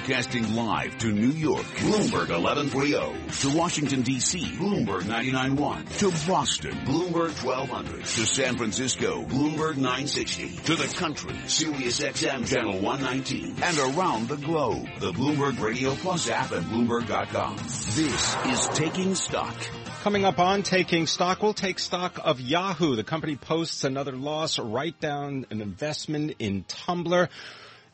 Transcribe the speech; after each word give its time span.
Broadcasting 0.00 0.54
live 0.56 0.96
to 1.00 1.12
New 1.12 1.28
York, 1.28 1.62
Bloomberg 1.76 2.30
1130. 2.30 3.50
To 3.50 3.56
Washington, 3.56 4.00
D.C., 4.00 4.40
Bloomberg 4.56 5.02
99.1. 5.02 5.98
To 5.98 6.26
Boston, 6.26 6.72
Bloomberg 6.86 7.44
1200. 7.44 8.00
To 8.00 8.26
San 8.26 8.56
Francisco, 8.56 9.22
Bloomberg 9.26 9.76
960. 9.76 10.56
To 10.56 10.74
the 10.74 10.86
country, 10.96 11.36
Sirius 11.46 12.00
XM 12.00 12.46
Channel 12.46 12.80
119. 12.80 13.56
And 13.62 13.78
around 13.94 14.28
the 14.28 14.38
globe, 14.38 14.86
the 15.00 15.12
Bloomberg 15.12 15.60
Radio 15.60 15.94
Plus 15.96 16.30
app 16.30 16.52
and 16.52 16.64
Bloomberg.com. 16.64 17.56
This 17.58 18.36
is 18.46 18.68
Taking 18.68 19.14
Stock. 19.14 19.54
Coming 20.02 20.24
up 20.24 20.38
on 20.38 20.62
Taking 20.62 21.06
Stock, 21.06 21.42
we'll 21.42 21.52
take 21.52 21.78
stock 21.78 22.18
of 22.24 22.40
Yahoo. 22.40 22.96
The 22.96 23.04
company 23.04 23.36
posts 23.36 23.84
another 23.84 24.12
loss, 24.12 24.58
write 24.58 24.98
down 24.98 25.44
an 25.50 25.60
investment 25.60 26.36
in 26.38 26.64
Tumblr. 26.64 27.28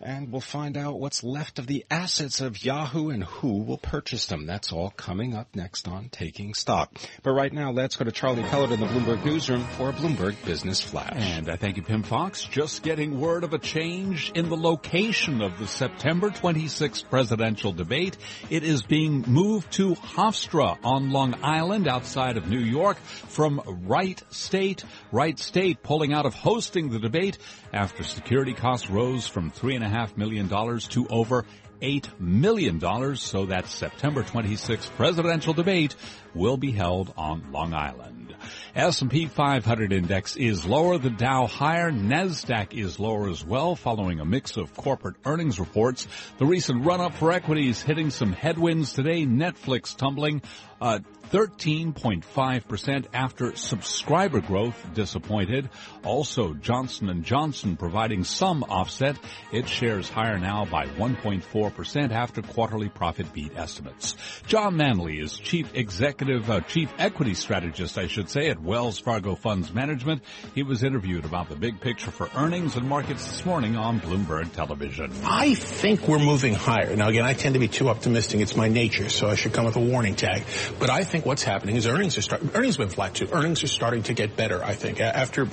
And 0.00 0.30
we'll 0.30 0.42
find 0.42 0.76
out 0.76 1.00
what's 1.00 1.24
left 1.24 1.58
of 1.58 1.66
the 1.66 1.86
assets 1.90 2.42
of 2.42 2.62
Yahoo 2.62 3.08
and 3.08 3.24
who 3.24 3.62
will 3.62 3.78
purchase 3.78 4.26
them. 4.26 4.46
That's 4.46 4.70
all 4.70 4.90
coming 4.90 5.34
up 5.34 5.56
next 5.56 5.88
on 5.88 6.10
Taking 6.10 6.52
Stock. 6.52 6.94
But 7.22 7.32
right 7.32 7.52
now, 7.52 7.70
let's 7.72 7.96
go 7.96 8.04
to 8.04 8.12
Charlie 8.12 8.42
Pellett 8.42 8.72
in 8.72 8.80
the 8.80 8.86
Bloomberg 8.86 9.24
Newsroom 9.24 9.64
for 9.64 9.88
a 9.88 9.92
Bloomberg 9.94 10.36
Business 10.44 10.82
Flash. 10.82 11.14
And 11.16 11.48
I 11.48 11.56
thank 11.56 11.78
you, 11.78 11.82
Pimm 11.82 12.02
Fox. 12.02 12.44
Just 12.44 12.82
getting 12.82 13.18
word 13.18 13.42
of 13.42 13.54
a 13.54 13.58
change 13.58 14.30
in 14.34 14.50
the 14.50 14.56
location 14.56 15.40
of 15.40 15.58
the 15.58 15.66
September 15.66 16.28
26th 16.28 17.08
presidential 17.08 17.72
debate. 17.72 18.18
It 18.50 18.64
is 18.64 18.82
being 18.82 19.24
moved 19.26 19.72
to 19.72 19.94
Hofstra 19.94 20.76
on 20.84 21.10
Long 21.10 21.36
Island 21.42 21.88
outside 21.88 22.36
of 22.36 22.48
New 22.48 22.58
York 22.58 22.98
from 22.98 23.62
Wright 23.86 24.22
State. 24.28 24.84
Wright 25.10 25.38
State 25.38 25.82
pulling 25.82 26.12
out 26.12 26.26
of 26.26 26.34
hosting 26.34 26.90
the 26.90 26.98
debate 26.98 27.38
after 27.72 28.04
security 28.04 28.52
costs 28.52 28.90
rose 28.90 29.26
from 29.26 29.50
three 29.50 29.74
and 29.74 29.84
a 29.84 29.85
million 30.16 30.48
dollars 30.48 30.88
to 30.88 31.06
over 31.08 31.44
$8 31.80 32.20
million 32.20 33.16
so 33.16 33.46
that 33.46 33.66
September 33.66 34.22
26th 34.22 34.90
presidential 34.96 35.52
debate 35.52 35.94
will 36.34 36.56
be 36.56 36.72
held 36.72 37.12
on 37.16 37.52
Long 37.52 37.74
Island. 37.74 38.34
S&P 38.74 39.26
500 39.26 39.92
index 39.92 40.36
is 40.36 40.66
lower, 40.66 40.98
the 40.98 41.10
Dow 41.10 41.46
higher, 41.46 41.90
Nasdaq 41.90 42.74
is 42.74 43.00
lower 43.00 43.28
as 43.28 43.44
well 43.44 43.74
following 43.74 44.20
a 44.20 44.24
mix 44.24 44.56
of 44.56 44.74
corporate 44.74 45.16
earnings 45.24 45.58
reports. 45.58 46.06
The 46.38 46.46
recent 46.46 46.84
run 46.84 47.00
up 47.00 47.14
for 47.14 47.32
equities 47.32 47.80
hitting 47.82 48.10
some 48.10 48.32
headwinds 48.32 48.92
today, 48.92 49.24
Netflix 49.24 49.96
tumbling 49.96 50.42
uh, 50.80 50.98
13.5% 51.30 53.06
after 53.12 53.56
subscriber 53.56 54.40
growth 54.40 54.86
disappointed. 54.94 55.68
Also, 56.04 56.54
Johnson 56.54 57.22
& 57.22 57.24
Johnson 57.24 57.76
providing 57.76 58.24
some 58.24 58.62
offset. 58.64 59.18
Its 59.52 59.68
shares 59.68 60.08
higher 60.08 60.38
now 60.38 60.64
by 60.64 60.86
1.4% 60.86 62.12
after 62.12 62.42
quarterly 62.42 62.88
profit 62.88 63.32
beat 63.32 63.56
estimates. 63.56 64.16
John 64.46 64.76
Manley 64.76 65.18
is 65.18 65.36
chief 65.36 65.74
executive, 65.74 66.48
uh, 66.50 66.60
chief 66.60 66.92
equity 66.98 67.34
strategist, 67.34 67.98
I 67.98 68.06
should 68.06 68.30
say, 68.30 68.48
at 68.48 68.60
Wells 68.60 68.98
Fargo 68.98 69.34
Funds 69.34 69.74
Management. 69.74 70.22
He 70.54 70.62
was 70.62 70.84
interviewed 70.84 71.24
about 71.24 71.48
the 71.48 71.56
big 71.56 71.80
picture 71.80 72.10
for 72.10 72.30
earnings 72.36 72.76
and 72.76 72.88
markets 72.88 73.26
this 73.26 73.44
morning 73.44 73.76
on 73.76 74.00
Bloomberg 74.00 74.52
Television. 74.52 75.12
I 75.24 75.54
think 75.54 76.06
we're 76.06 76.18
moving 76.18 76.54
higher. 76.54 76.94
Now 76.94 77.08
again, 77.08 77.24
I 77.24 77.32
tend 77.32 77.54
to 77.54 77.60
be 77.60 77.68
too 77.68 77.88
optimistic. 77.88 78.40
It's 78.40 78.56
my 78.56 78.68
nature, 78.68 79.08
so 79.08 79.28
I 79.28 79.34
should 79.34 79.52
come 79.52 79.64
with 79.64 79.76
a 79.76 79.80
warning 79.80 80.14
tag. 80.14 80.44
But 80.78 80.90
I 80.90 81.04
think 81.04 81.26
what's 81.26 81.42
happening 81.42 81.76
is 81.76 81.86
earnings 81.86 82.18
are 82.18 82.22
start, 82.22 82.42
earnings 82.54 82.76
have 82.76 82.88
been 82.88 82.94
flat 82.94 83.14
too. 83.14 83.28
Earnings 83.32 83.62
are 83.62 83.68
starting 83.68 84.02
to 84.04 84.14
get 84.14 84.36
better, 84.36 84.62
I 84.62 84.74
think. 84.74 85.00
After 85.00 85.48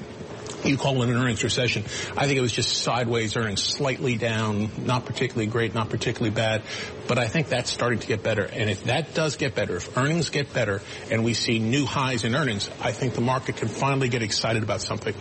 you 0.65 0.77
call 0.77 1.01
it 1.01 1.09
an 1.09 1.15
earnings 1.15 1.43
recession. 1.43 1.83
I 2.15 2.25
think 2.25 2.37
it 2.37 2.41
was 2.41 2.51
just 2.51 2.81
sideways 2.83 3.35
earnings, 3.35 3.61
slightly 3.61 4.15
down, 4.15 4.69
not 4.85 5.05
particularly 5.05 5.47
great, 5.47 5.73
not 5.73 5.89
particularly 5.89 6.33
bad, 6.33 6.61
but 7.07 7.17
I 7.17 7.27
think 7.27 7.49
that's 7.49 7.71
starting 7.71 7.99
to 7.99 8.07
get 8.07 8.23
better. 8.23 8.43
And 8.43 8.69
if 8.69 8.85
that 8.85 9.13
does 9.13 9.35
get 9.35 9.55
better, 9.55 9.77
if 9.77 9.97
earnings 9.97 10.29
get 10.29 10.53
better 10.53 10.81
and 11.11 11.23
we 11.23 11.33
see 11.33 11.59
new 11.59 11.85
highs 11.85 12.23
in 12.23 12.35
earnings, 12.35 12.69
I 12.81 12.91
think 12.91 13.13
the 13.13 13.21
market 13.21 13.57
can 13.57 13.67
finally 13.67 14.09
get 14.09 14.23
excited 14.23 14.63
about 14.63 14.81
something. 14.81 15.13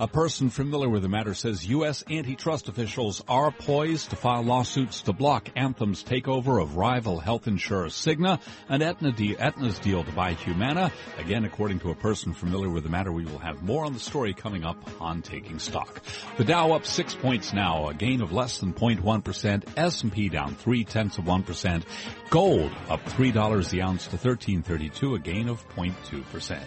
A 0.00 0.08
person 0.08 0.48
familiar 0.48 0.88
with 0.88 1.02
the 1.02 1.10
matter 1.10 1.34
says 1.34 1.66
U.S. 1.66 2.02
antitrust 2.10 2.70
officials 2.70 3.22
are 3.28 3.50
poised 3.50 4.08
to 4.08 4.16
file 4.16 4.42
lawsuits 4.42 5.02
to 5.02 5.12
block 5.12 5.50
Anthem's 5.54 6.02
takeover 6.02 6.58
of 6.62 6.76
rival 6.76 7.20
health 7.20 7.46
insurer 7.46 7.88
Cigna 7.88 8.40
and 8.70 8.82
Aetna 8.82 9.12
de- 9.12 9.36
Aetna's 9.36 9.78
deal 9.78 10.02
to 10.02 10.10
buy 10.12 10.32
Humana. 10.32 10.90
Again, 11.18 11.44
according 11.44 11.80
to 11.80 11.90
a 11.90 11.94
person 11.94 12.32
familiar 12.32 12.70
with 12.70 12.84
the 12.84 12.88
matter, 12.88 13.12
we 13.12 13.26
will 13.26 13.40
have 13.40 13.62
more 13.62 13.84
on 13.84 13.92
the 13.92 13.98
story 13.98 14.32
coming 14.32 14.64
up 14.64 14.78
on 15.02 15.20
Taking 15.20 15.58
Stock. 15.58 16.02
The 16.38 16.44
Dow 16.44 16.72
up 16.72 16.86
six 16.86 17.14
points 17.14 17.52
now, 17.52 17.90
a 17.90 17.92
gain 17.92 18.22
of 18.22 18.32
less 18.32 18.56
than 18.56 18.72
0.1%. 18.72 19.64
S&P 19.76 20.30
down 20.30 20.54
three 20.54 20.84
tenths 20.84 21.18
of 21.18 21.26
1%. 21.26 21.82
Gold 22.30 22.72
up 22.88 23.04
$3 23.04 23.68
the 23.68 23.82
ounce 23.82 24.04
to 24.06 24.16
1332, 24.16 25.16
a 25.16 25.18
gain 25.18 25.50
of 25.50 25.68
0.2%. 25.76 26.58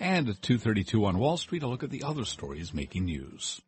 And 0.00 0.28
at 0.28 0.40
2.32 0.40 1.06
on 1.06 1.18
Wall 1.18 1.36
Street, 1.36 1.62
a 1.62 1.66
look 1.66 1.82
at 1.82 1.90
the 1.90 2.02
other 2.02 2.24
stories 2.24 2.74
making 2.74 3.04
news. 3.04 3.60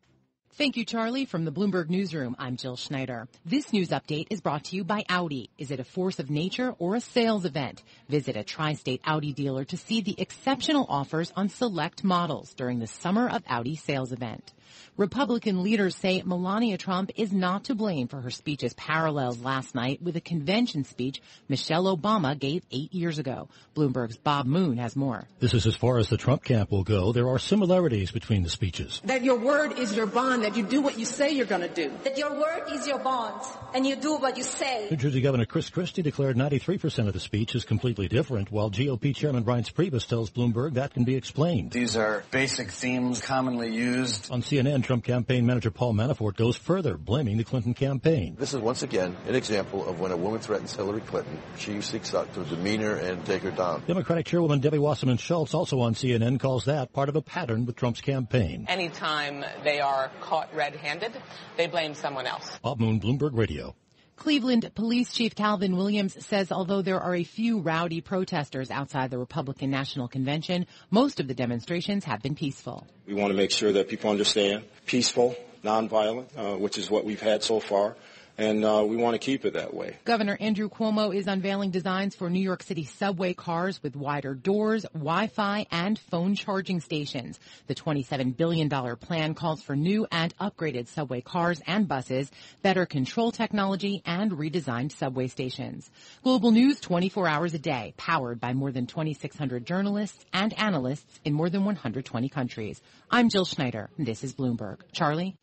Thank 0.57 0.75
you, 0.75 0.85
Charlie. 0.85 1.25
From 1.25 1.45
the 1.45 1.51
Bloomberg 1.51 1.87
Newsroom, 1.87 2.35
I'm 2.39 2.57
Jill 2.57 2.77
Schneider. 2.77 3.27
This 3.45 3.71
news 3.71 3.89
update 3.89 4.25
is 4.31 4.41
brought 4.41 4.63
to 4.65 4.75
you 4.75 4.83
by 4.83 5.03
Audi. 5.07 5.51
Is 5.59 5.69
it 5.69 5.79
a 5.79 5.83
force 5.83 6.17
of 6.17 6.31
nature 6.31 6.73
or 6.79 6.95
a 6.95 6.99
sales 6.99 7.45
event? 7.45 7.83
Visit 8.09 8.35
a 8.35 8.43
tri-state 8.43 9.01
Audi 9.05 9.33
dealer 9.33 9.65
to 9.65 9.77
see 9.77 10.01
the 10.01 10.19
exceptional 10.19 10.87
offers 10.89 11.31
on 11.35 11.49
select 11.49 12.03
models 12.03 12.55
during 12.55 12.79
the 12.79 12.87
Summer 12.87 13.29
of 13.29 13.43
Audi 13.47 13.75
sales 13.75 14.11
event. 14.11 14.51
Republican 14.97 15.63
leaders 15.63 15.95
say 15.95 16.23
Melania 16.25 16.77
Trump 16.77 17.11
is 17.15 17.31
not 17.31 17.65
to 17.65 17.75
blame 17.75 18.07
for 18.07 18.21
her 18.21 18.31
speech's 18.31 18.73
parallels 18.73 19.39
last 19.39 19.75
night 19.75 20.01
with 20.01 20.15
a 20.15 20.21
convention 20.21 20.83
speech 20.83 21.21
Michelle 21.47 21.85
Obama 21.95 22.37
gave 22.37 22.63
eight 22.71 22.93
years 22.93 23.19
ago. 23.19 23.47
Bloomberg's 23.75 24.17
Bob 24.17 24.47
Moon 24.47 24.77
has 24.77 24.95
more. 24.95 25.27
This 25.39 25.53
is 25.53 25.67
as 25.67 25.75
far 25.75 25.99
as 25.99 26.09
the 26.09 26.17
Trump 26.17 26.43
camp 26.43 26.71
will 26.71 26.83
go. 26.83 27.11
There 27.11 27.29
are 27.29 27.39
similarities 27.39 28.11
between 28.11 28.43
the 28.43 28.49
speeches. 28.49 29.01
That 29.05 29.23
your 29.23 29.37
word 29.37 29.77
is 29.77 29.95
your 29.95 30.07
bond, 30.07 30.43
that 30.43 30.57
you 30.57 30.63
do 30.63 30.81
what 30.81 30.97
you 30.97 31.05
say 31.05 31.31
you're 31.31 31.45
going 31.45 31.61
to 31.61 31.67
do. 31.67 31.91
That 32.03 32.17
your 32.17 32.33
word 32.33 32.63
is 32.71 32.87
your 32.87 32.99
bond, 32.99 33.41
and 33.73 33.85
you 33.85 33.95
do 33.95 34.17
what 34.17 34.37
you 34.37 34.43
say. 34.43 34.87
New 34.89 34.97
Jersey 34.97 35.21
Governor 35.21 35.45
Chris 35.45 35.69
Christie 35.69 36.01
declared 36.01 36.35
93% 36.35 37.07
of 37.07 37.13
the 37.13 37.19
speech 37.19 37.55
is 37.55 37.65
completely 37.65 38.07
different, 38.07 38.51
while 38.51 38.71
GOP 38.71 39.15
Chairman 39.15 39.43
Reince 39.43 39.71
Priebus 39.71 40.07
tells 40.07 40.31
Bloomberg 40.31 40.73
that 40.73 40.93
can 40.93 41.03
be 41.03 41.15
explained. 41.15 41.71
These 41.71 41.95
are 41.95 42.23
basic 42.31 42.71
themes 42.71 43.21
commonly 43.21 43.73
used. 43.73 44.31
On 44.31 44.41
CNN, 44.41 44.56
Trump 44.57 45.03
campaign 45.03 45.45
manager 45.45 45.69
Paul 45.69 45.93
Manafort 45.93 46.35
goes 46.35 46.57
further, 46.57 46.97
blaming 46.97 47.37
the 47.37 47.43
Clinton 47.43 47.73
campaign. 47.73 48.35
This 48.39 48.53
is 48.53 48.59
once 48.59 48.81
again 48.81 49.15
an 49.27 49.35
example 49.35 49.87
of 49.87 49.99
when 49.99 50.11
a 50.11 50.17
woman 50.17 50.39
threatens 50.39 50.75
Hillary 50.75 51.01
Clinton, 51.01 51.39
she 51.57 51.81
seeks 51.81 52.15
out 52.15 52.33
to 52.33 52.43
demean 52.43 52.81
her 52.81 52.95
and 52.95 53.23
take 53.25 53.43
her 53.43 53.51
down. 53.51 53.83
Democratic 53.85 54.25
Chairwoman 54.25 54.59
Debbie 54.59 54.79
Wasserman 54.79 55.17
Schultz, 55.17 55.53
also 55.53 55.79
on 55.81 55.93
CNN, 55.93 56.39
calls 56.39 56.65
that 56.65 56.91
part 56.91 57.07
of 57.07 57.15
a 57.15 57.21
pattern 57.21 57.65
with 57.65 57.75
Trump's 57.75 58.01
campaign. 58.01 58.65
Anytime 58.67 59.45
they 59.63 59.79
are 59.79 60.09
caught 60.21 60.53
red-handed, 60.55 61.11
they 61.55 61.67
blame 61.67 61.93
someone 61.93 62.25
else. 62.25 62.57
Bob 62.63 62.79
Moon, 62.79 62.99
Bloomberg 62.99 63.37
Radio. 63.37 63.75
Cleveland 64.17 64.69
Police 64.73 65.13
Chief 65.13 65.35
Calvin 65.35 65.77
Williams 65.77 66.25
says 66.25 66.51
although 66.51 66.81
there 66.81 66.99
are 66.99 67.15
a 67.15 67.23
few 67.23 67.59
rowdy 67.59 68.01
protesters 68.01 68.71
outside 68.71 69.11
the 69.11 69.17
Republican 69.17 69.69
National 69.69 70.07
Convention, 70.07 70.65
most 70.89 71.19
of 71.19 71.27
the 71.27 71.35
demonstrations 71.35 72.03
have 72.03 72.21
been 72.21 72.35
peaceful. 72.35 72.85
We 73.05 73.13
want 73.13 73.31
to 73.31 73.37
make 73.37 73.51
sure 73.51 73.71
that 73.71 73.87
people 73.87 74.09
understand 74.09 74.65
peaceful, 74.85 75.35
nonviolent, 75.63 76.27
uh, 76.35 76.57
which 76.57 76.77
is 76.77 76.89
what 76.89 77.05
we've 77.05 77.21
had 77.21 77.43
so 77.43 77.59
far. 77.59 77.95
And 78.37 78.63
uh, 78.63 78.85
we 78.87 78.95
want 78.95 79.15
to 79.15 79.19
keep 79.19 79.45
it 79.45 79.53
that 79.53 79.73
way. 79.73 79.97
Governor 80.05 80.37
Andrew 80.39 80.69
Cuomo 80.69 81.13
is 81.13 81.27
unveiling 81.27 81.71
designs 81.71 82.15
for 82.15 82.29
New 82.29 82.41
York 82.41 82.63
City 82.63 82.85
subway 82.85 83.33
cars 83.33 83.81
with 83.81 83.95
wider 83.95 84.35
doors, 84.35 84.85
Wi-Fi, 84.93 85.65
and 85.71 85.97
phone 85.97 86.35
charging 86.35 86.79
stations. 86.79 87.39
The 87.65 87.75
$27 87.75 88.37
billion 88.37 88.69
plan 88.97 89.33
calls 89.33 89.63
for 89.63 89.75
new 89.75 90.05
and 90.11 90.37
upgraded 90.37 90.87
subway 90.87 91.21
cars 91.21 91.61
and 91.65 91.87
buses, 91.87 92.29
better 92.61 92.85
control 92.85 93.31
technology, 93.31 94.01
and 94.05 94.31
redesigned 94.31 94.91
subway 94.91 95.27
stations. 95.27 95.89
Global 96.23 96.51
news 96.51 96.79
24 96.79 97.27
hours 97.27 97.53
a 97.53 97.59
day, 97.59 97.93
powered 97.97 98.39
by 98.39 98.53
more 98.53 98.71
than 98.71 98.85
2,600 98.85 99.65
journalists 99.65 100.23
and 100.31 100.53
analysts 100.59 101.19
in 101.25 101.33
more 101.33 101.49
than 101.49 101.65
120 101.65 102.29
countries. 102.29 102.81
I'm 103.09 103.29
Jill 103.29 103.45
Schneider. 103.45 103.89
This 103.97 104.23
is 104.23 104.33
Bloomberg. 104.33 104.81
Charlie? 104.91 105.37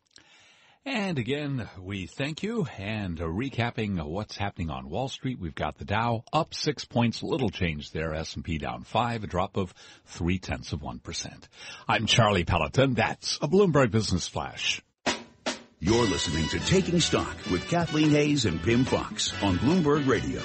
And 0.87 1.17
again, 1.17 1.67
we 1.81 2.05
thank 2.05 2.43
you. 2.43 2.67
And 2.77 3.17
recapping 3.17 3.99
what's 4.05 4.37
happening 4.37 4.69
on 4.69 4.87
Wall 4.87 5.07
Street, 5.07 5.39
we've 5.39 5.55
got 5.55 5.79
the 5.79 5.85
Dow 5.85 6.23
up 6.31 6.53
six 6.53 6.85
points, 6.85 7.23
little 7.23 7.49
change 7.49 7.89
there. 7.91 8.13
S&P 8.13 8.59
down 8.59 8.83
five, 8.83 9.23
a 9.23 9.27
drop 9.27 9.57
of 9.57 9.73
three 10.05 10.37
tenths 10.37 10.73
of 10.73 10.83
one 10.83 10.99
percent. 10.99 11.49
I'm 11.87 12.05
Charlie 12.05 12.45
Pelleton. 12.45 12.93
That's 12.93 13.39
a 13.41 13.47
Bloomberg 13.47 13.89
Business 13.89 14.27
Flash. 14.27 14.83
You're 15.87 16.05
listening 16.05 16.47
to 16.47 16.59
Taking 16.61 16.99
Stock 16.99 17.37
with 17.51 17.69
Kathleen 17.69 18.09
Hays 18.09 18.45
and 18.45 18.59
Pimm 18.59 18.85
Fox 18.85 19.31
on 19.43 19.59
Bloomberg 19.59 20.07
Radio. 20.07 20.41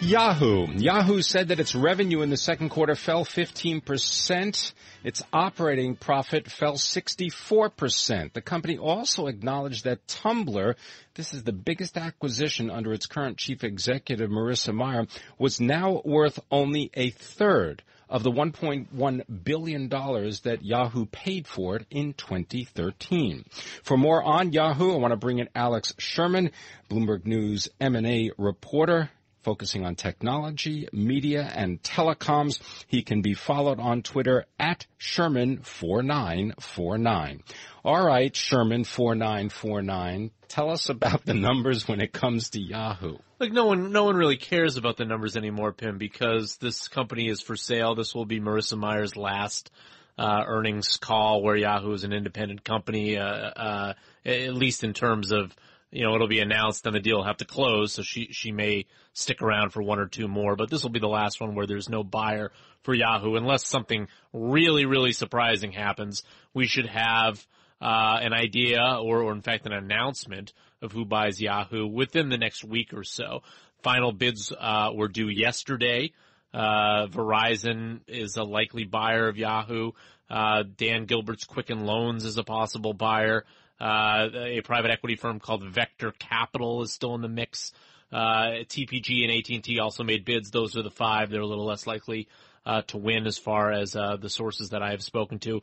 Yahoo. 0.00 0.66
Yahoo 0.74 1.22
said 1.22 1.46
that 1.48 1.60
its 1.60 1.76
revenue 1.76 2.22
in 2.22 2.30
the 2.30 2.36
second 2.36 2.70
quarter 2.70 2.96
fell 2.96 3.24
15%. 3.24 4.72
Its 5.04 5.22
operating 5.32 5.94
profit 5.94 6.50
fell 6.50 6.72
64%. 6.72 8.32
The 8.32 8.40
company 8.40 8.76
also 8.76 9.28
acknowledged 9.28 9.84
that 9.84 10.04
Tumblr, 10.08 10.74
this 11.14 11.34
is 11.34 11.44
the 11.44 11.52
biggest 11.52 11.96
acquisition 11.96 12.68
under 12.68 12.92
its 12.92 13.06
current 13.06 13.38
chief 13.38 13.62
executive, 13.62 14.28
Marissa 14.28 14.74
Mayer, 14.74 15.06
was 15.38 15.60
now 15.60 16.02
worth 16.04 16.40
only 16.50 16.90
a 16.94 17.10
third 17.10 17.84
of 18.14 18.22
the 18.22 18.30
$1.1 18.30 19.22
billion 19.42 19.88
that 19.88 20.58
Yahoo 20.62 21.04
paid 21.06 21.48
for 21.48 21.74
it 21.74 21.84
in 21.90 22.12
2013. 22.12 23.44
For 23.82 23.96
more 23.96 24.22
on 24.22 24.52
Yahoo, 24.52 24.94
I 24.94 24.98
want 24.98 25.10
to 25.10 25.16
bring 25.16 25.40
in 25.40 25.48
Alex 25.52 25.92
Sherman, 25.98 26.52
Bloomberg 26.88 27.26
News 27.26 27.68
M&A 27.80 28.30
reporter 28.38 29.10
focusing 29.42 29.84
on 29.84 29.96
technology, 29.96 30.88
media, 30.92 31.50
and 31.54 31.82
telecoms. 31.82 32.60
He 32.86 33.02
can 33.02 33.20
be 33.20 33.34
followed 33.34 33.80
on 33.80 34.02
Twitter 34.02 34.46
at 34.58 34.86
Sherman4949. 35.00 37.40
All 37.84 38.02
right, 38.02 38.32
Sherman4949, 38.32 40.30
tell 40.48 40.70
us 40.70 40.88
about 40.88 41.26
the 41.26 41.34
numbers 41.34 41.86
when 41.86 42.00
it 42.00 42.14
comes 42.14 42.48
to 42.50 42.60
Yahoo. 42.60 43.18
Like 43.38 43.52
no 43.52 43.66
one, 43.66 43.92
no 43.92 44.04
one 44.04 44.16
really 44.16 44.38
cares 44.38 44.78
about 44.78 44.96
the 44.96 45.04
numbers 45.04 45.36
anymore, 45.36 45.72
Pimm, 45.72 45.98
because 45.98 46.56
this 46.56 46.88
company 46.88 47.28
is 47.28 47.42
for 47.42 47.56
sale. 47.56 47.94
This 47.94 48.14
will 48.14 48.24
be 48.24 48.40
Marissa 48.40 48.78
Mayer's 48.78 49.16
last 49.16 49.70
uh, 50.16 50.44
earnings 50.46 50.96
call 50.96 51.42
where 51.42 51.56
Yahoo 51.56 51.92
is 51.92 52.04
an 52.04 52.14
independent 52.14 52.64
company, 52.64 53.18
uh, 53.18 53.26
uh, 53.26 53.92
at 54.24 54.54
least 54.54 54.82
in 54.82 54.94
terms 54.94 55.30
of 55.30 55.54
you 55.94 56.04
know, 56.04 56.14
it'll 56.14 56.26
be 56.26 56.40
announced, 56.40 56.86
and 56.86 56.94
the 56.94 57.00
deal 57.00 57.18
will 57.18 57.24
have 57.24 57.36
to 57.36 57.44
close, 57.44 57.92
so 57.92 58.02
she, 58.02 58.28
she 58.32 58.50
may 58.50 58.86
stick 59.12 59.40
around 59.40 59.70
for 59.70 59.80
one 59.80 60.00
or 60.00 60.06
two 60.06 60.26
more, 60.26 60.56
but 60.56 60.68
this 60.68 60.82
will 60.82 60.90
be 60.90 60.98
the 60.98 61.06
last 61.06 61.40
one 61.40 61.54
where 61.54 61.68
there's 61.68 61.88
no 61.88 62.02
buyer 62.02 62.50
for 62.82 62.94
Yahoo. 62.94 63.36
Unless 63.36 63.68
something 63.68 64.08
really, 64.32 64.86
really 64.86 65.12
surprising 65.12 65.70
happens, 65.70 66.24
we 66.52 66.66
should 66.66 66.86
have, 66.86 67.46
uh, 67.84 68.18
an 68.22 68.32
idea 68.32 68.80
or, 68.98 69.20
or 69.20 69.32
in 69.32 69.42
fact 69.42 69.66
an 69.66 69.72
announcement 69.72 70.54
of 70.80 70.92
who 70.92 71.04
buys 71.04 71.40
Yahoo 71.40 71.86
within 71.86 72.30
the 72.30 72.38
next 72.38 72.64
week 72.64 72.94
or 72.94 73.04
so. 73.04 73.42
Final 73.82 74.10
bids, 74.10 74.52
uh, 74.58 74.90
were 74.94 75.08
due 75.08 75.28
yesterday. 75.28 76.10
Uh, 76.54 77.06
Verizon 77.08 78.00
is 78.08 78.36
a 78.36 78.42
likely 78.42 78.84
buyer 78.84 79.28
of 79.28 79.36
Yahoo. 79.36 79.90
Uh, 80.30 80.62
Dan 80.76 81.04
Gilbert's 81.04 81.44
Quicken 81.44 81.84
Loans 81.84 82.24
is 82.24 82.38
a 82.38 82.44
possible 82.44 82.94
buyer. 82.94 83.44
Uh, 83.78 84.28
a 84.32 84.60
private 84.62 84.90
equity 84.90 85.16
firm 85.16 85.38
called 85.38 85.62
Vector 85.62 86.12
Capital 86.12 86.82
is 86.82 86.92
still 86.92 87.14
in 87.14 87.20
the 87.20 87.28
mix. 87.28 87.72
Uh, 88.10 88.62
TPG 88.64 89.24
and 89.24 89.32
AT&T 89.32 89.78
also 89.78 90.04
made 90.04 90.24
bids. 90.24 90.50
Those 90.50 90.74
are 90.76 90.82
the 90.82 90.90
five. 90.90 91.28
They're 91.28 91.42
a 91.42 91.46
little 91.46 91.66
less 91.66 91.86
likely 91.86 92.28
uh, 92.64 92.82
to 92.82 92.96
win 92.96 93.26
as 93.26 93.36
far 93.36 93.72
as 93.72 93.94
uh, 93.94 94.16
the 94.16 94.30
sources 94.30 94.70
that 94.70 94.82
I 94.82 94.92
have 94.92 95.02
spoken 95.02 95.38
to. 95.40 95.62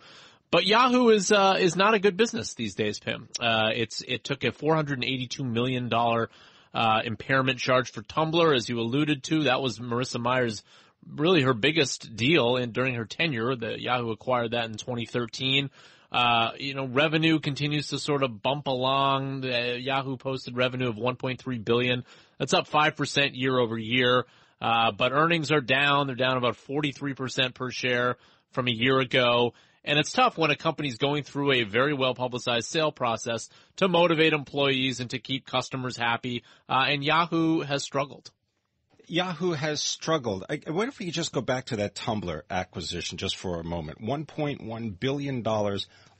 But 0.51 0.65
Yahoo 0.65 1.09
is 1.09 1.31
uh, 1.31 1.55
is 1.59 1.75
not 1.75 1.93
a 1.93 1.99
good 1.99 2.17
business 2.17 2.53
these 2.53 2.75
days, 2.75 2.99
Pimm. 2.99 3.29
Uh, 3.39 3.69
it's 3.73 4.01
it 4.05 4.23
took 4.23 4.43
a 4.43 4.51
482 4.51 5.43
million 5.43 5.89
dollar 5.89 6.29
impairment 6.73 7.59
charge 7.59 7.91
for 7.91 8.01
Tumblr, 8.01 8.55
as 8.55 8.69
you 8.69 8.79
alluded 8.79 9.23
to. 9.23 9.43
That 9.43 9.61
was 9.61 9.79
Marissa 9.79 10.21
Mayer's 10.21 10.63
really 11.07 11.41
her 11.41 11.53
biggest 11.53 12.15
deal 12.15 12.57
in 12.57 12.71
during 12.71 12.95
her 12.95 13.05
tenure. 13.05 13.55
The 13.55 13.79
Yahoo 13.79 14.11
acquired 14.11 14.51
that 14.51 14.65
in 14.65 14.77
2013. 14.77 15.69
Uh, 16.11 16.51
you 16.59 16.73
know, 16.73 16.85
revenue 16.85 17.39
continues 17.39 17.87
to 17.87 17.99
sort 17.99 18.23
of 18.23 18.41
bump 18.41 18.67
along. 18.67 19.41
The 19.41 19.79
Yahoo 19.79 20.17
posted 20.17 20.57
revenue 20.57 20.89
of 20.89 20.95
1.3 20.95 21.65
billion. 21.65 22.03
That's 22.37 22.53
up 22.53 22.67
5% 22.67 23.31
year 23.33 23.57
over 23.57 23.77
year. 23.77 24.25
Uh, 24.61 24.91
but 24.91 25.13
earnings 25.13 25.51
are 25.51 25.61
down. 25.61 26.07
They're 26.07 26.15
down 26.15 26.37
about 26.37 26.55
43% 26.55 27.53
per 27.53 27.71
share 27.71 28.17
from 28.51 28.67
a 28.67 28.71
year 28.71 28.99
ago. 28.99 29.53
And 29.83 29.97
it's 29.97 30.11
tough 30.11 30.37
when 30.37 30.51
a 30.51 30.55
company's 30.55 30.97
going 30.97 31.23
through 31.23 31.53
a 31.53 31.63
very 31.63 31.93
well 31.93 32.13
publicized 32.13 32.67
sale 32.67 32.91
process 32.91 33.49
to 33.77 33.87
motivate 33.87 34.33
employees 34.33 34.99
and 34.99 35.09
to 35.09 35.19
keep 35.19 35.45
customers 35.45 35.97
happy. 35.97 36.43
Uh, 36.69 36.85
and 36.87 37.03
Yahoo 37.03 37.61
has 37.61 37.83
struggled. 37.83 38.31
Yahoo 39.07 39.51
has 39.51 39.81
struggled. 39.81 40.45
I, 40.49 40.61
what 40.67 40.87
if 40.87 40.99
we 40.99 41.11
just 41.11 41.33
go 41.33 41.41
back 41.41 41.65
to 41.67 41.77
that 41.77 41.95
Tumblr 41.95 42.41
acquisition 42.49 43.17
just 43.17 43.35
for 43.35 43.59
a 43.59 43.63
moment? 43.63 44.01
$1.1 44.01 44.99
billion 44.99 45.45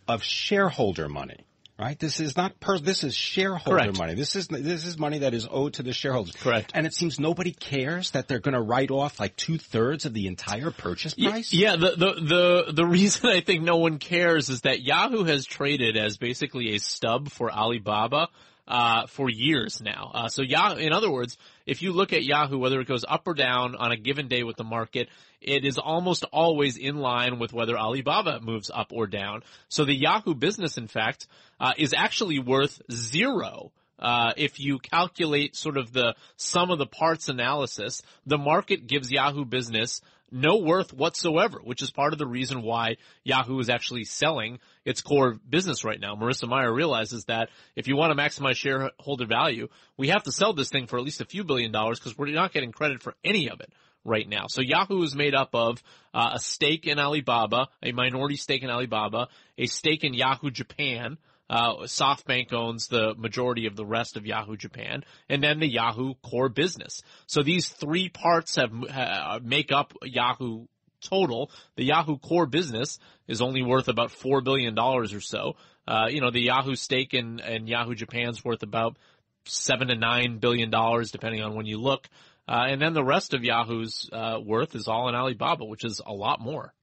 of 0.07 0.23
shareholder 0.23 1.07
money. 1.07 1.45
Right. 1.81 1.97
This 1.97 2.19
is 2.19 2.37
not 2.37 2.59
per. 2.59 2.77
This 2.77 3.03
is 3.03 3.15
shareholder 3.15 3.79
Correct. 3.79 3.97
money. 3.97 4.13
This 4.13 4.35
is 4.35 4.47
this 4.47 4.85
is 4.85 4.99
money 4.99 5.19
that 5.19 5.33
is 5.33 5.47
owed 5.49 5.73
to 5.73 5.83
the 5.83 5.93
shareholders. 5.93 6.35
Correct. 6.35 6.73
And 6.75 6.85
it 6.85 6.93
seems 6.93 7.19
nobody 7.19 7.53
cares 7.53 8.11
that 8.11 8.27
they're 8.27 8.39
going 8.39 8.53
to 8.53 8.61
write 8.61 8.91
off 8.91 9.19
like 9.19 9.35
two 9.35 9.57
thirds 9.57 10.05
of 10.05 10.13
the 10.13 10.27
entire 10.27 10.69
purchase 10.69 11.15
price. 11.15 11.51
Yeah. 11.51 11.77
The, 11.77 11.95
the 11.95 12.13
the 12.21 12.73
the 12.73 12.85
reason 12.85 13.31
I 13.31 13.41
think 13.41 13.63
no 13.63 13.77
one 13.77 13.97
cares 13.97 14.49
is 14.49 14.61
that 14.61 14.83
Yahoo 14.83 15.23
has 15.23 15.43
traded 15.43 15.97
as 15.97 16.17
basically 16.17 16.75
a 16.75 16.77
stub 16.77 17.31
for 17.31 17.51
Alibaba 17.51 18.29
uh, 18.71 19.05
for 19.07 19.29
years 19.29 19.81
now. 19.81 20.11
Uh, 20.13 20.29
so 20.29 20.41
Yahoo, 20.41 20.77
in 20.77 20.93
other 20.93 21.11
words, 21.11 21.37
if 21.65 21.81
you 21.81 21.91
look 21.91 22.13
at 22.13 22.23
Yahoo, 22.23 22.57
whether 22.57 22.79
it 22.79 22.87
goes 22.87 23.03
up 23.05 23.27
or 23.27 23.33
down 23.33 23.75
on 23.75 23.91
a 23.91 23.97
given 23.97 24.29
day 24.29 24.43
with 24.43 24.55
the 24.55 24.63
market, 24.63 25.09
it 25.41 25.65
is 25.65 25.77
almost 25.77 26.23
always 26.31 26.77
in 26.77 26.95
line 26.95 27.37
with 27.37 27.51
whether 27.51 27.77
Alibaba 27.77 28.39
moves 28.39 28.71
up 28.73 28.93
or 28.93 29.07
down. 29.07 29.43
So 29.67 29.83
the 29.83 29.93
Yahoo 29.93 30.33
business, 30.33 30.77
in 30.77 30.87
fact, 30.87 31.27
uh, 31.59 31.73
is 31.77 31.93
actually 31.93 32.39
worth 32.39 32.81
zero. 32.89 33.73
Uh, 34.01 34.33
if 34.37 34.59
you 34.59 34.79
calculate 34.79 35.55
sort 35.55 35.77
of 35.77 35.93
the 35.93 36.15
sum 36.35 36.71
of 36.71 36.79
the 36.79 36.85
parts 36.85 37.29
analysis, 37.29 38.01
the 38.25 38.37
market 38.37 38.87
gives 38.87 39.11
Yahoo 39.11 39.45
business 39.45 40.01
no 40.31 40.57
worth 40.57 40.93
whatsoever, 40.93 41.59
which 41.61 41.81
is 41.81 41.91
part 41.91 42.13
of 42.13 42.19
the 42.19 42.25
reason 42.25 42.61
why 42.61 42.95
Yahoo 43.23 43.59
is 43.59 43.69
actually 43.69 44.05
selling 44.05 44.59
its 44.85 45.01
core 45.01 45.37
business 45.47 45.83
right 45.83 45.99
now. 45.99 46.15
Marissa 46.15 46.47
Mayer 46.47 46.73
realizes 46.73 47.25
that 47.25 47.49
if 47.75 47.87
you 47.87 47.97
want 47.97 48.15
to 48.15 48.23
maximize 48.23 48.55
shareholder 48.55 49.25
value, 49.25 49.67
we 49.97 50.07
have 50.07 50.23
to 50.23 50.31
sell 50.31 50.53
this 50.53 50.69
thing 50.69 50.87
for 50.87 50.97
at 50.97 51.03
least 51.03 51.21
a 51.21 51.25
few 51.25 51.43
billion 51.43 51.71
dollars 51.71 51.99
because 51.99 52.17
we're 52.17 52.27
not 52.27 52.53
getting 52.53 52.71
credit 52.71 53.03
for 53.03 53.13
any 53.25 53.49
of 53.49 53.59
it 53.59 53.71
right 54.03 54.27
now. 54.27 54.45
So 54.47 54.61
Yahoo 54.61 55.03
is 55.03 55.15
made 55.15 55.35
up 55.35 55.49
of 55.53 55.83
uh, 56.13 56.31
a 56.33 56.39
stake 56.39 56.87
in 56.87 56.97
Alibaba, 56.97 57.67
a 57.83 57.91
minority 57.91 58.37
stake 58.37 58.63
in 58.63 58.69
Alibaba, 58.69 59.27
a 59.57 59.65
stake 59.65 60.03
in 60.03 60.13
Yahoo 60.13 60.49
Japan, 60.49 61.17
uh, 61.51 61.83
SoftBank 61.83 62.53
owns 62.53 62.87
the 62.87 63.13
majority 63.17 63.65
of 63.65 63.75
the 63.75 63.85
rest 63.85 64.15
of 64.15 64.25
Yahoo 64.25 64.55
Japan, 64.55 65.03
and 65.27 65.43
then 65.43 65.59
the 65.59 65.67
Yahoo 65.67 66.13
core 66.23 66.47
business. 66.47 67.01
So 67.27 67.43
these 67.43 67.67
three 67.67 68.07
parts 68.07 68.55
have 68.55 68.71
uh, 68.89 69.39
make 69.43 69.73
up 69.73 69.91
Yahoo 70.01 70.67
total. 71.01 71.51
The 71.75 71.83
Yahoo 71.83 72.17
core 72.17 72.45
business 72.45 72.99
is 73.27 73.41
only 73.41 73.63
worth 73.63 73.89
about 73.89 74.11
four 74.11 74.39
billion 74.39 74.75
dollars 74.75 75.13
or 75.13 75.19
so. 75.19 75.57
Uh, 75.85 76.07
you 76.09 76.21
know, 76.21 76.31
the 76.31 76.39
Yahoo 76.39 76.75
stake 76.75 77.13
in, 77.13 77.41
in 77.41 77.67
Yahoo 77.67 77.95
Japan's 77.95 78.45
worth 78.45 78.63
about 78.63 78.97
seven 79.45 79.89
to 79.89 79.95
nine 79.95 80.37
billion 80.37 80.69
dollars, 80.69 81.11
depending 81.11 81.41
on 81.41 81.55
when 81.55 81.65
you 81.65 81.79
look. 81.79 82.07
Uh, 82.47 82.67
and 82.69 82.81
then 82.81 82.93
the 82.93 83.03
rest 83.03 83.33
of 83.33 83.43
Yahoo's 83.43 84.09
uh, 84.13 84.39
worth 84.41 84.73
is 84.73 84.87
all 84.87 85.09
in 85.09 85.15
Alibaba, 85.15 85.65
which 85.65 85.83
is 85.83 85.99
a 86.05 86.13
lot 86.13 86.39
more. 86.39 86.73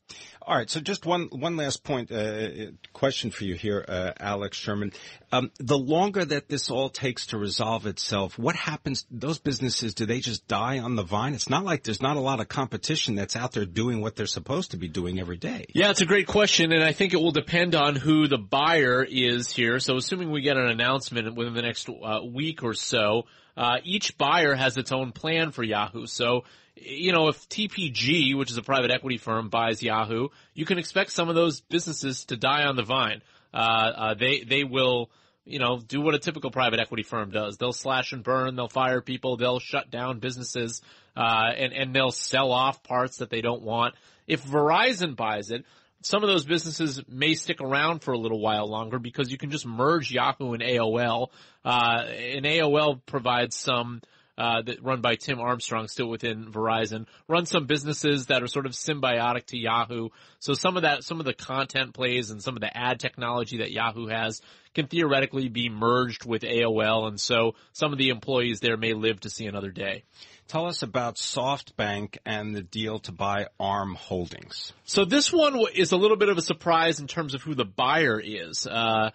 All 0.48 0.56
right. 0.56 0.70
So 0.70 0.80
just 0.80 1.04
one 1.04 1.28
one 1.30 1.58
last 1.58 1.84
point, 1.84 2.10
uh, 2.10 2.70
question 2.94 3.30
for 3.30 3.44
you 3.44 3.54
here, 3.54 3.84
uh, 3.86 4.12
Alex 4.18 4.56
Sherman. 4.56 4.92
Um, 5.30 5.50
the 5.58 5.76
longer 5.76 6.24
that 6.24 6.48
this 6.48 6.70
all 6.70 6.88
takes 6.88 7.26
to 7.26 7.38
resolve 7.38 7.86
itself, 7.86 8.38
what 8.38 8.56
happens? 8.56 9.04
Those 9.10 9.38
businesses 9.38 9.92
do 9.92 10.06
they 10.06 10.20
just 10.20 10.48
die 10.48 10.78
on 10.78 10.96
the 10.96 11.02
vine? 11.02 11.34
It's 11.34 11.50
not 11.50 11.64
like 11.64 11.82
there's 11.82 12.00
not 12.00 12.16
a 12.16 12.20
lot 12.20 12.40
of 12.40 12.48
competition 12.48 13.14
that's 13.14 13.36
out 13.36 13.52
there 13.52 13.66
doing 13.66 14.00
what 14.00 14.16
they're 14.16 14.24
supposed 14.26 14.70
to 14.70 14.78
be 14.78 14.88
doing 14.88 15.20
every 15.20 15.36
day. 15.36 15.66
Yeah, 15.74 15.90
it's 15.90 16.00
a 16.00 16.06
great 16.06 16.26
question, 16.26 16.72
and 16.72 16.82
I 16.82 16.92
think 16.92 17.12
it 17.12 17.18
will 17.18 17.32
depend 17.32 17.74
on 17.74 17.94
who 17.94 18.26
the 18.26 18.38
buyer 18.38 19.04
is 19.04 19.52
here. 19.52 19.78
So, 19.80 19.96
assuming 19.96 20.30
we 20.30 20.40
get 20.40 20.56
an 20.56 20.68
announcement 20.68 21.34
within 21.34 21.52
the 21.52 21.62
next 21.62 21.90
uh, 21.90 22.20
week 22.24 22.62
or 22.62 22.72
so, 22.72 23.26
uh, 23.58 23.78
each 23.82 24.16
buyer 24.16 24.54
has 24.54 24.76
its 24.76 24.92
own 24.92 25.10
plan 25.10 25.50
for 25.50 25.64
Yahoo. 25.64 26.06
So 26.06 26.44
you 26.80 27.12
know, 27.12 27.28
if 27.28 27.48
TPG, 27.48 28.36
which 28.36 28.50
is 28.50 28.56
a 28.56 28.62
private 28.62 28.90
equity 28.90 29.18
firm, 29.18 29.48
buys 29.48 29.82
Yahoo, 29.82 30.28
you 30.54 30.64
can 30.64 30.78
expect 30.78 31.10
some 31.12 31.28
of 31.28 31.34
those 31.34 31.60
businesses 31.60 32.24
to 32.26 32.36
die 32.36 32.64
on 32.64 32.76
the 32.76 32.82
vine. 32.82 33.22
Uh, 33.52 33.56
uh, 33.56 34.14
they 34.14 34.40
they 34.40 34.64
will, 34.64 35.10
you 35.44 35.58
know, 35.58 35.78
do 35.78 36.00
what 36.00 36.14
a 36.14 36.18
typical 36.18 36.50
private 36.50 36.80
equity 36.80 37.02
firm 37.02 37.30
does. 37.30 37.56
They'll 37.56 37.72
slash 37.72 38.12
and 38.12 38.22
burn. 38.22 38.56
They'll 38.56 38.68
fire 38.68 39.00
people. 39.00 39.36
They'll 39.36 39.60
shut 39.60 39.90
down 39.90 40.18
businesses, 40.18 40.82
uh, 41.16 41.50
and 41.56 41.72
and 41.72 41.94
they'll 41.94 42.10
sell 42.10 42.52
off 42.52 42.82
parts 42.82 43.18
that 43.18 43.30
they 43.30 43.40
don't 43.40 43.62
want. 43.62 43.94
If 44.26 44.44
Verizon 44.44 45.16
buys 45.16 45.50
it, 45.50 45.64
some 46.02 46.22
of 46.22 46.28
those 46.28 46.44
businesses 46.44 47.02
may 47.08 47.34
stick 47.34 47.60
around 47.60 48.02
for 48.02 48.12
a 48.12 48.18
little 48.18 48.40
while 48.40 48.68
longer 48.68 48.98
because 48.98 49.30
you 49.30 49.38
can 49.38 49.50
just 49.50 49.66
merge 49.66 50.10
Yahoo 50.10 50.52
and 50.52 50.62
AOL. 50.62 51.28
Uh, 51.64 52.04
and 52.06 52.44
AOL 52.44 53.00
provides 53.04 53.56
some 53.56 54.02
uh, 54.38 54.62
that 54.62 54.82
run 54.84 55.00
by 55.00 55.16
Tim 55.16 55.40
Armstrong, 55.40 55.88
still 55.88 56.08
within 56.08 56.46
Verizon, 56.52 57.06
run 57.26 57.44
some 57.44 57.66
businesses 57.66 58.26
that 58.26 58.42
are 58.42 58.46
sort 58.46 58.66
of 58.66 58.72
symbiotic 58.72 59.46
to 59.46 59.58
Yahoo. 59.58 60.10
So 60.38 60.54
some 60.54 60.76
of 60.76 60.82
that, 60.82 61.02
some 61.02 61.18
of 61.18 61.26
the 61.26 61.34
content 61.34 61.92
plays 61.92 62.30
and 62.30 62.40
some 62.40 62.54
of 62.54 62.60
the 62.60 62.74
ad 62.74 63.00
technology 63.00 63.58
that 63.58 63.72
Yahoo 63.72 64.06
has 64.06 64.40
can 64.74 64.86
theoretically 64.86 65.48
be 65.48 65.68
merged 65.68 66.24
with 66.24 66.42
AOL, 66.42 67.08
and 67.08 67.20
so 67.20 67.56
some 67.72 67.90
of 67.92 67.98
the 67.98 68.10
employees 68.10 68.60
there 68.60 68.76
may 68.76 68.94
live 68.94 69.18
to 69.20 69.30
see 69.30 69.46
another 69.46 69.72
day. 69.72 70.04
Tell 70.46 70.66
us 70.66 70.82
about 70.82 71.16
SoftBank 71.16 72.18
and 72.24 72.54
the 72.54 72.62
deal 72.62 73.00
to 73.00 73.12
buy 73.12 73.48
ARM 73.58 73.96
Holdings. 73.96 74.72
So 74.84 75.04
this 75.04 75.32
one 75.32 75.60
is 75.74 75.90
a 75.90 75.96
little 75.96 76.16
bit 76.16 76.28
of 76.28 76.38
a 76.38 76.42
surprise 76.42 77.00
in 77.00 77.08
terms 77.08 77.34
of 77.34 77.42
who 77.42 77.54
the 77.56 77.64
buyer 77.64 78.20
is. 78.24 78.68
Uh, 78.68 79.10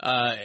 uh, 0.00 0.36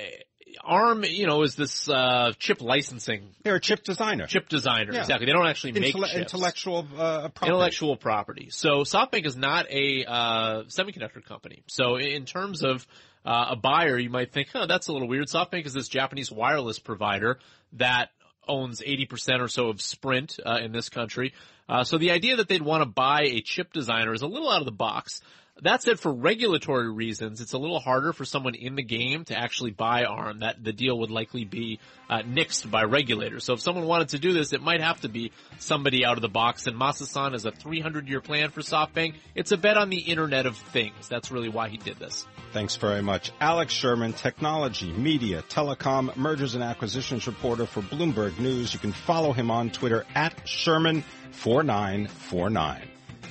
ARM, 0.63 1.03
you 1.03 1.27
know, 1.27 1.43
is 1.43 1.55
this 1.55 1.89
uh, 1.89 2.33
chip 2.37 2.61
licensing. 2.61 3.29
They're 3.43 3.55
a 3.55 3.61
chip 3.61 3.83
designer. 3.83 4.27
Chip 4.27 4.49
designer, 4.49 4.93
yeah. 4.93 5.01
exactly. 5.01 5.25
They 5.25 5.31
don't 5.31 5.47
actually 5.47 5.73
make 5.73 5.95
chips. 5.95 6.13
Intellectual 6.13 6.87
uh, 6.97 7.29
property. 7.29 7.47
Intellectual 7.47 7.97
property. 7.97 8.49
So 8.51 8.81
SoftBank 8.81 9.25
is 9.25 9.35
not 9.35 9.69
a 9.69 10.05
uh, 10.05 10.63
semiconductor 10.63 11.23
company. 11.23 11.63
So 11.67 11.97
in 11.97 12.25
terms 12.25 12.63
of 12.63 12.85
uh, 13.25 13.47
a 13.51 13.55
buyer, 13.55 13.97
you 13.97 14.09
might 14.09 14.31
think, 14.31 14.49
huh, 14.53 14.65
that's 14.67 14.87
a 14.87 14.93
little 14.93 15.07
weird. 15.07 15.27
SoftBank 15.27 15.65
is 15.65 15.73
this 15.73 15.87
Japanese 15.87 16.31
wireless 16.31 16.79
provider 16.79 17.39
that 17.73 18.09
owns 18.47 18.81
80% 18.81 19.41
or 19.41 19.47
so 19.47 19.69
of 19.69 19.81
Sprint 19.81 20.39
uh, 20.45 20.59
in 20.61 20.71
this 20.71 20.89
country. 20.89 21.33
Uh, 21.67 21.83
so 21.83 21.97
the 21.97 22.11
idea 22.11 22.35
that 22.37 22.47
they'd 22.47 22.61
want 22.61 22.81
to 22.81 22.85
buy 22.85 23.23
a 23.23 23.41
chip 23.41 23.73
designer 23.73 24.13
is 24.13 24.21
a 24.21 24.27
little 24.27 24.49
out 24.49 24.61
of 24.61 24.65
the 24.65 24.71
box. 24.71 25.21
That 25.61 25.81
said, 25.81 26.01
for 26.01 26.11
regulatory 26.11 26.91
reasons, 26.91 27.39
it's 27.39 27.53
a 27.53 27.57
little 27.57 27.79
harder 27.79 28.11
for 28.11 28.25
someone 28.25 28.55
in 28.55 28.75
the 28.75 28.83
game 28.83 29.23
to 29.25 29.37
actually 29.37 29.71
buy 29.71 30.03
ARM. 30.03 30.39
That 30.39 30.61
the 30.61 30.73
deal 30.73 30.99
would 30.99 31.11
likely 31.11 31.45
be 31.45 31.79
uh, 32.09 32.23
nixed 32.23 32.69
by 32.69 32.83
regulators. 32.83 33.45
So 33.45 33.53
if 33.53 33.61
someone 33.61 33.85
wanted 33.85 34.09
to 34.09 34.19
do 34.19 34.33
this, 34.33 34.51
it 34.51 34.61
might 34.61 34.81
have 34.81 34.99
to 35.01 35.09
be 35.09 35.31
somebody 35.59 36.03
out 36.03 36.17
of 36.17 36.21
the 36.21 36.27
box. 36.27 36.67
And 36.67 36.77
Masa-san 36.77 37.33
is 37.33 37.45
a 37.45 37.51
300-year 37.51 38.19
plan 38.19 38.51
for 38.51 38.59
SoftBank. 38.59 39.13
It's 39.33 39.53
a 39.53 39.57
bet 39.57 39.77
on 39.77 39.89
the 39.89 39.99
Internet 39.99 40.45
of 40.45 40.57
Things. 40.57 41.07
That's 41.07 41.31
really 41.31 41.47
why 41.47 41.69
he 41.69 41.77
did 41.77 41.99
this. 41.99 42.27
Thanks 42.51 42.75
very 42.75 43.01
much. 43.01 43.31
Alex 43.39 43.71
Sherman, 43.71 44.11
technology, 44.11 44.91
media, 44.91 45.41
telecom, 45.47 46.13
mergers 46.17 46.55
and 46.55 46.65
acquisitions 46.65 47.27
reporter 47.27 47.65
for 47.65 47.81
Bloomberg 47.81 48.37
News. 48.39 48.73
You 48.73 48.79
can 48.79 48.91
follow 48.91 49.31
him 49.31 49.49
on 49.49 49.69
Twitter 49.69 50.05
at 50.15 50.35
Sherman4949. 50.45 52.81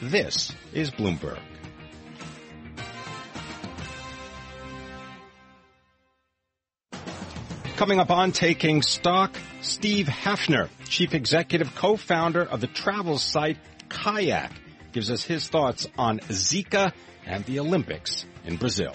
This 0.00 0.54
is 0.72 0.90
Bloomberg. 0.90 1.38
Coming 7.76 7.98
up 7.98 8.12
on 8.12 8.30
Taking 8.30 8.82
Stock, 8.82 9.36
Steve 9.60 10.06
Hafner, 10.06 10.68
Chief 10.88 11.12
Executive 11.12 11.74
Co-Founder 11.74 12.42
of 12.42 12.60
the 12.60 12.68
travel 12.68 13.18
site 13.18 13.56
Kayak, 13.88 14.52
gives 14.92 15.10
us 15.10 15.24
his 15.24 15.48
thoughts 15.48 15.88
on 15.98 16.20
Zika 16.20 16.92
and 17.26 17.44
the 17.46 17.58
Olympics 17.58 18.26
in 18.44 18.58
Brazil. 18.58 18.94